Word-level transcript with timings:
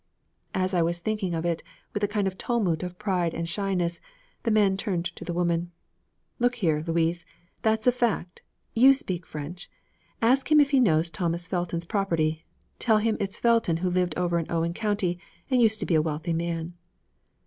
As 0.55 0.73
I 0.73 0.81
was 0.81 0.99
thinking 0.99 1.35
of 1.35 1.45
it 1.45 1.61
with 1.93 2.03
a 2.03 2.07
kind 2.07 2.25
of 2.25 2.35
tumult 2.35 2.81
of 2.81 2.97
pride 2.97 3.35
and 3.35 3.47
shyness, 3.47 3.99
the 4.41 4.49
man 4.49 4.75
turned 4.75 5.05
to 5.05 5.23
the 5.23 5.31
woman. 5.31 5.69
'Look 6.39 6.55
here, 6.55 6.83
Louise; 6.87 7.23
that's 7.61 7.85
a 7.85 7.91
fact! 7.91 8.41
You 8.73 8.95
speak 8.95 9.27
French! 9.27 9.69
Ask 10.19 10.51
him 10.51 10.59
if 10.59 10.71
he 10.71 10.79
knows 10.79 11.11
Thomas 11.11 11.47
Felton's 11.47 11.85
property. 11.85 12.47
Tell 12.79 12.97
him 12.97 13.15
it's 13.19 13.39
Felton 13.39 13.77
who 13.85 13.91
lived 13.91 14.15
over 14.17 14.39
in 14.39 14.49
Owen 14.51 14.73
County 14.73 15.19
and 15.51 15.61
used 15.61 15.79
to 15.81 15.85
be 15.85 15.93
a 15.93 16.01
wealthy 16.01 16.33
man.' 16.33 16.73